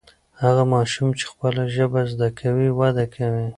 [0.41, 3.47] هغه ماشوم چې خپله ژبه زده کوي وده کوي.